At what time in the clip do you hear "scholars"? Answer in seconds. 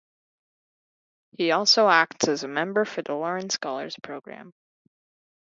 3.51-3.95